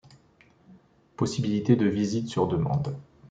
Possibilité 1.15 1.75
de 1.75 1.85
visites 1.85 2.27
sur 2.27 2.47
demande. 2.47 2.95